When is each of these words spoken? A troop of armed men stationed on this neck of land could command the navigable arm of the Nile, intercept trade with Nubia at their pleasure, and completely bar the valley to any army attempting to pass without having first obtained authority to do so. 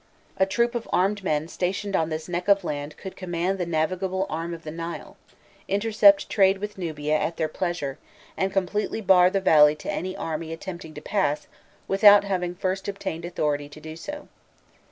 A 0.37 0.47
troop 0.47 0.73
of 0.73 0.89
armed 0.91 1.23
men 1.23 1.47
stationed 1.47 1.95
on 1.95 2.09
this 2.09 2.27
neck 2.27 2.47
of 2.47 2.63
land 2.63 2.97
could 2.97 3.15
command 3.15 3.59
the 3.59 3.67
navigable 3.67 4.25
arm 4.31 4.51
of 4.51 4.63
the 4.63 4.71
Nile, 4.71 5.15
intercept 5.67 6.27
trade 6.27 6.57
with 6.57 6.75
Nubia 6.75 7.15
at 7.15 7.37
their 7.37 7.47
pleasure, 7.47 7.99
and 8.35 8.51
completely 8.51 8.99
bar 8.99 9.29
the 9.29 9.39
valley 9.39 9.75
to 9.75 9.91
any 9.91 10.17
army 10.17 10.51
attempting 10.51 10.95
to 10.95 11.01
pass 11.01 11.45
without 11.87 12.23
having 12.23 12.55
first 12.55 12.87
obtained 12.87 13.25
authority 13.25 13.69
to 13.69 13.79
do 13.79 13.95
so. 13.95 14.27